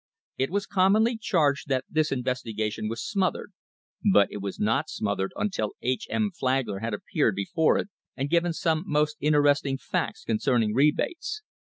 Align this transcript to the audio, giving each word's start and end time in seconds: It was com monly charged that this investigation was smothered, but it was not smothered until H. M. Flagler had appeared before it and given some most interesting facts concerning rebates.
It 0.39 0.49
was 0.49 0.65
com 0.65 0.93
monly 0.93 1.15
charged 1.19 1.67
that 1.67 1.85
this 1.87 2.11
investigation 2.11 2.89
was 2.89 3.03
smothered, 3.03 3.51
but 4.11 4.29
it 4.31 4.41
was 4.41 4.59
not 4.59 4.89
smothered 4.89 5.31
until 5.35 5.73
H. 5.83 6.07
M. 6.09 6.31
Flagler 6.31 6.79
had 6.79 6.95
appeared 6.95 7.35
before 7.35 7.77
it 7.77 7.89
and 8.17 8.27
given 8.27 8.51
some 8.51 8.81
most 8.87 9.15
interesting 9.19 9.77
facts 9.77 10.23
concerning 10.23 10.73
rebates. 10.73 11.43